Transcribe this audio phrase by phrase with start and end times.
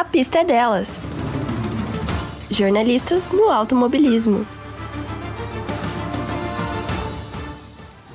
[0.00, 0.98] a pista é delas.
[2.50, 4.46] Jornalistas no automobilismo.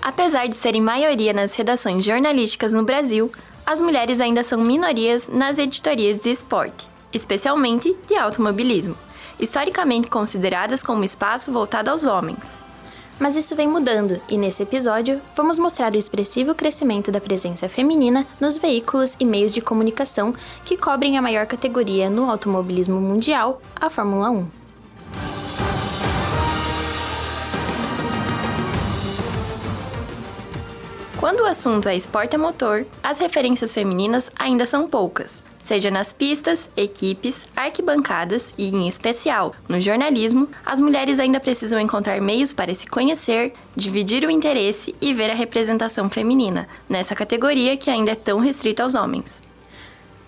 [0.02, 3.32] Apesar de serem maioria nas redações jornalísticas no Brasil,
[3.63, 8.97] as mulheres ainda são minorias nas editorias de esporte, especialmente de automobilismo,
[9.39, 12.63] historicamente consideradas como espaço voltado aos homens.
[13.20, 18.25] Mas isso vem mudando, e nesse episódio vamos mostrar o expressivo crescimento da presença feminina
[18.39, 20.33] nos veículos e meios de comunicação
[20.65, 24.64] que cobrem a maior categoria no automobilismo mundial, a Fórmula 1.
[31.25, 36.14] Quando o assunto é esporte a motor, as referências femininas ainda são poucas, seja nas
[36.14, 42.72] pistas, equipes, arquibancadas e, em especial, no jornalismo, as mulheres ainda precisam encontrar meios para
[42.75, 48.16] se conhecer, dividir o interesse e ver a representação feminina, nessa categoria que ainda é
[48.16, 49.42] tão restrita aos homens.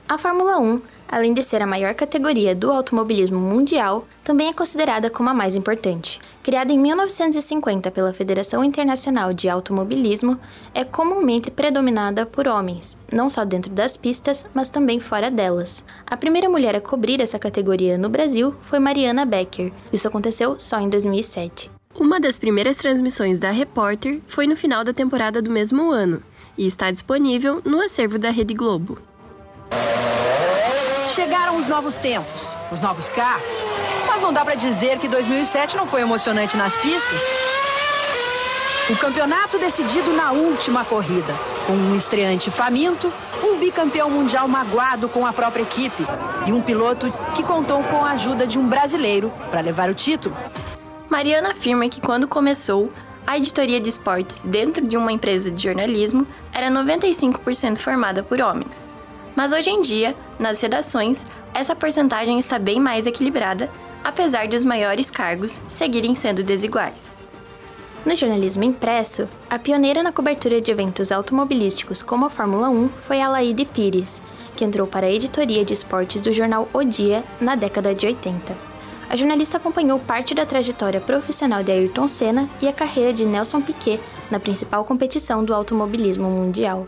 [0.09, 5.09] A Fórmula 1 além de ser a maior categoria do automobilismo mundial, também é considerada
[5.09, 6.19] como a mais importante.
[6.43, 10.39] Criada em 1950 pela Federação Internacional de Automobilismo,
[10.73, 15.83] é comumente predominada por homens, não só dentro das pistas, mas também fora delas.
[16.05, 19.71] A primeira mulher a cobrir essa categoria no Brasil foi Mariana Becker.
[19.91, 21.71] Isso aconteceu só em 2007.
[21.99, 26.21] Uma das primeiras transmissões da Repórter foi no final da temporada do mesmo ano
[26.57, 28.99] e está disponível no acervo da Rede Globo.
[31.17, 33.65] Chegaram os novos tempos, os novos carros.
[34.05, 37.19] Mas não dá para dizer que 2007 não foi emocionante nas pistas.
[38.87, 41.33] O campeonato decidido na última corrida,
[41.65, 43.11] com um estreante faminto,
[43.43, 46.05] um bicampeão mundial magoado com a própria equipe
[46.45, 50.37] e um piloto que contou com a ajuda de um brasileiro para levar o título.
[51.09, 52.93] Mariana afirma que quando começou,
[53.25, 58.85] a editoria de esportes dentro de uma empresa de jornalismo era 95% formada por homens
[59.37, 63.69] mas hoje em dia, nas redações, essa porcentagem está bem mais equilibrada,
[64.03, 67.13] apesar dos maiores cargos seguirem sendo desiguais.
[68.03, 73.21] No jornalismo impresso, a pioneira na cobertura de eventos automobilísticos como a Fórmula 1 foi
[73.21, 74.23] a Laide Pires,
[74.55, 78.55] que entrou para a editoria de esportes do jornal O Dia na década de 80.
[79.07, 83.61] A jornalista acompanhou parte da trajetória profissional de Ayrton Senna e a carreira de Nelson
[83.61, 83.99] Piquet
[84.31, 86.87] na principal competição do automobilismo mundial.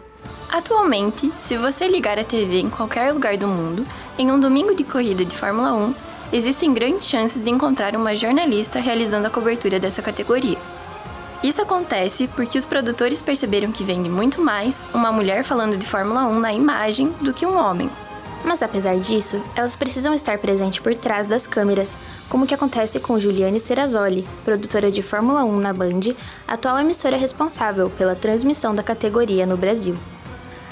[0.51, 3.85] Atualmente, se você ligar a TV em qualquer lugar do mundo,
[4.17, 5.93] em um domingo de corrida de Fórmula 1,
[6.33, 10.57] existem grandes chances de encontrar uma jornalista realizando a cobertura dessa categoria.
[11.43, 16.25] Isso acontece porque os produtores perceberam que vende muito mais uma mulher falando de Fórmula
[16.25, 17.89] 1 na imagem do que um homem.
[18.43, 21.97] Mas apesar disso, elas precisam estar presentes por trás das câmeras,
[22.29, 26.15] como que acontece com Juliane Serrazoli, produtora de Fórmula 1 na Band,
[26.47, 29.95] atual emissora responsável pela transmissão da categoria no Brasil.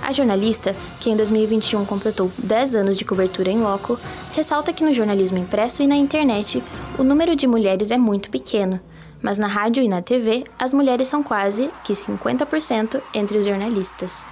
[0.01, 3.99] A jornalista, que em 2021 completou 10 anos de cobertura em loco,
[4.33, 6.63] ressalta que no jornalismo impresso e na internet
[6.97, 8.79] o número de mulheres é muito pequeno,
[9.21, 14.27] mas na rádio e na TV as mulheres são quase que 50% entre os jornalistas.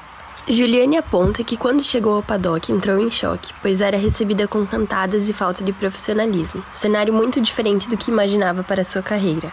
[0.47, 5.27] Juliane aponta que quando chegou ao paddock entrou em choque, pois era recebida com cantadas
[5.27, 9.51] e falta de profissionalismo, cenário muito diferente do que imaginava para sua carreira.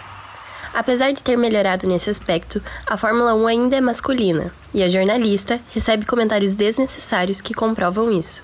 [0.75, 5.59] Apesar de ter melhorado nesse aspecto, a Fórmula 1 ainda é masculina, e a jornalista
[5.73, 8.43] recebe comentários desnecessários que comprovam isso.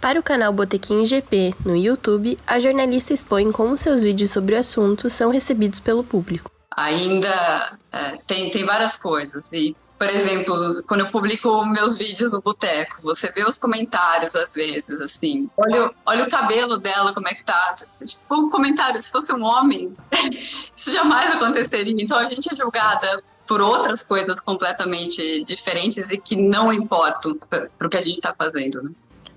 [0.00, 4.58] Para o canal Botequim GP no YouTube, a jornalista expõe como seus vídeos sobre o
[4.58, 6.52] assunto são recebidos pelo público.
[6.76, 10.56] Ainda é, tem, tem várias coisas, e por exemplo,
[10.88, 15.50] quando eu publico meus vídeos no boteco, você vê os comentários às vezes, assim.
[15.58, 17.76] Olha, olha o cabelo dela, como é que tá.
[18.06, 19.94] Tipo, um comentário, se fosse um homem,
[20.74, 21.94] isso jamais aconteceria.
[22.02, 27.86] Então a gente é julgada por outras coisas completamente diferentes e que não importam para
[27.86, 28.92] o que a gente está fazendo, né?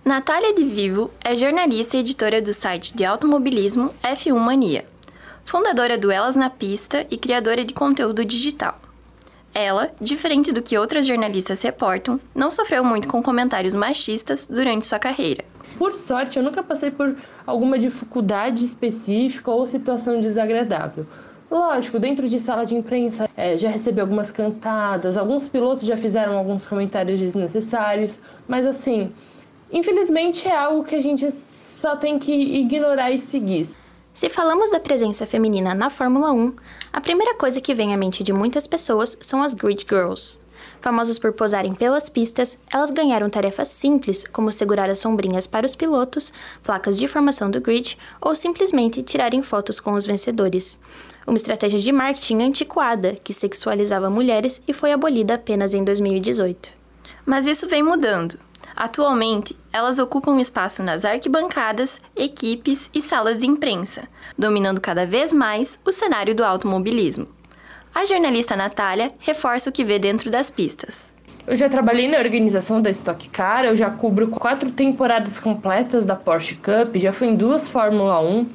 [0.06, 4.86] Natália de Vivo é jornalista e editora do site de automobilismo F1 Mania,
[5.44, 8.80] fundadora do Elas na Pista e criadora de conteúdo digital.
[9.54, 14.98] Ela, diferente do que outras jornalistas reportam, não sofreu muito com comentários machistas durante sua
[14.98, 15.46] carreira.
[15.78, 17.16] Por sorte, eu nunca passei por
[17.46, 21.06] alguma dificuldade específica ou situação desagradável.
[21.52, 26.36] Lógico, dentro de sala de imprensa é, já recebi algumas cantadas, alguns pilotos já fizeram
[26.36, 29.12] alguns comentários desnecessários, mas assim,
[29.72, 33.68] infelizmente é algo que a gente só tem que ignorar e seguir.
[34.14, 36.54] Se falamos da presença feminina na Fórmula 1,
[36.94, 40.38] a primeira coisa que vem à mente de muitas pessoas são as Grid Girls.
[40.80, 45.76] Famosas por posarem pelas pistas, elas ganharam tarefas simples, como segurar as sombrinhas para os
[45.76, 46.32] pilotos,
[46.62, 50.80] placas de formação do grid ou simplesmente tirarem fotos com os vencedores.
[51.26, 56.70] Uma estratégia de marketing antiquada que sexualizava mulheres e foi abolida apenas em 2018.
[57.26, 58.38] Mas isso vem mudando.
[58.76, 64.04] Atualmente, elas ocupam espaço nas arquibancadas, equipes e salas de imprensa,
[64.38, 67.28] dominando cada vez mais o cenário do automobilismo.
[67.94, 71.14] A jornalista Natália reforça o que vê dentro das pistas.
[71.46, 76.16] Eu já trabalhei na organização da Stock Car, eu já cubro quatro temporadas completas da
[76.16, 78.48] Porsche Cup, já fui em duas Fórmula 1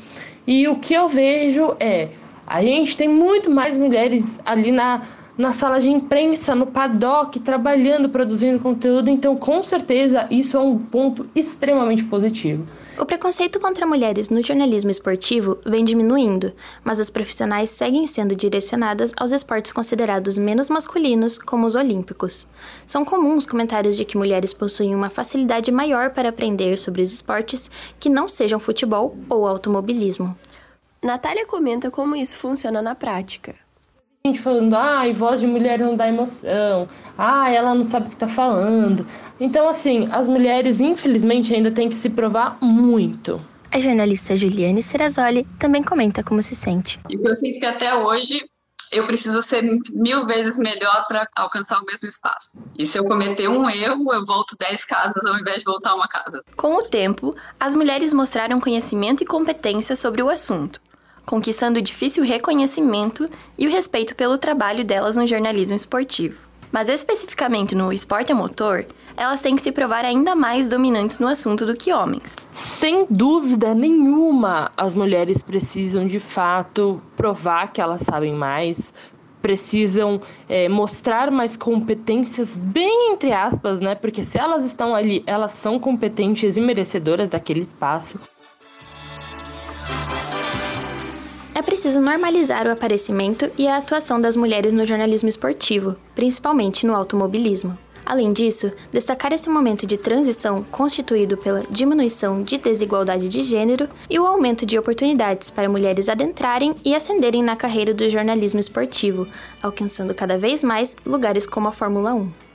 [0.47, 2.09] e o que eu vejo é
[2.47, 5.03] a gente tem muito mais mulheres ali na,
[5.39, 10.77] na sala de imprensa, no paddock, trabalhando, produzindo conteúdo, então com certeza isso é um
[10.77, 12.67] ponto extremamente positivo.
[12.99, 16.53] O preconceito contra mulheres no jornalismo esportivo vem diminuindo,
[16.83, 22.49] mas as profissionais seguem sendo direcionadas aos esportes considerados menos masculinos, como os olímpicos.
[22.85, 27.71] São comuns comentários de que mulheres possuem uma facilidade maior para aprender sobre os esportes
[28.01, 30.37] que não sejam futebol ou automobilismo.
[31.01, 33.55] Natália comenta como isso funciona na prática
[34.29, 38.17] gente falando, ai, voz de mulher não dá emoção, ai, ela não sabe o que
[38.17, 39.07] tá falando.
[39.41, 43.41] Então, assim, as mulheres, infelizmente, ainda têm que se provar muito.
[43.71, 46.99] A jornalista Juliane Serrazoli também comenta como se sente.
[47.11, 48.49] Eu sinto que até hoje
[48.91, 52.59] eu preciso ser mil vezes melhor para alcançar o mesmo espaço.
[52.79, 56.09] E se eu cometer um erro, eu volto dez casas ao invés de voltar uma
[56.09, 56.43] casa.
[56.57, 60.81] Com o tempo, as mulheres mostraram conhecimento e competência sobre o assunto
[61.29, 63.27] conquistando o difícil reconhecimento
[63.59, 66.39] e o respeito pelo trabalho delas no jornalismo esportivo.
[66.73, 71.29] Mas especificamente no esporte a motor, elas têm que se provar ainda mais dominantes no
[71.29, 72.35] assunto do que homens.
[72.51, 78.95] Sem dúvida nenhuma, as mulheres precisam de fato provar que elas sabem mais,
[79.43, 83.95] precisam é, mostrar mais competências, bem entre aspas, né?
[83.95, 88.19] Porque se elas estão ali, elas são competentes e merecedoras daquele espaço.
[91.79, 97.79] Preciso normalizar o aparecimento e a atuação das mulheres no jornalismo esportivo, principalmente no automobilismo.
[98.05, 104.19] Além disso, destacar esse momento de transição constituído pela diminuição de desigualdade de gênero e
[104.19, 109.29] o aumento de oportunidades para mulheres adentrarem e ascenderem na carreira do jornalismo esportivo,
[109.63, 112.48] alcançando cada vez mais lugares como a Fórmula 1.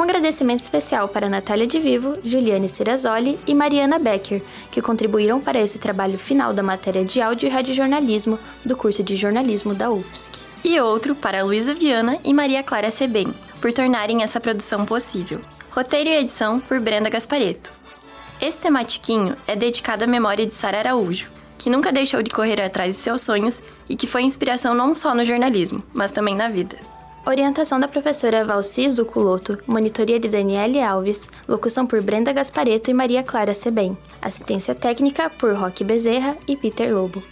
[0.00, 5.60] Um agradecimento especial para Natália de Vivo, Juliane Cirazoli e Mariana Becker, que contribuíram para
[5.60, 10.40] esse trabalho final da matéria de áudio e radiojornalismo do curso de jornalismo da UFSC.
[10.64, 13.28] E outro para Luísa Viana e Maria Clara Sebem,
[13.60, 15.38] por tornarem essa produção possível.
[15.70, 17.70] Roteiro e edição por Brenda Gaspareto.
[18.40, 22.94] Esse tematiquinho é dedicado à memória de Sara Araújo, que nunca deixou de correr atrás
[22.94, 26.78] de seus sonhos e que foi inspiração não só no jornalismo, mas também na vida.
[27.26, 33.22] Orientação da professora Valci Zuculoto, monitoria de Daniele Alves, locução por Brenda Gaspareto e Maria
[33.22, 37.22] Clara Sebem, assistência técnica por Roque Bezerra e Peter Lobo.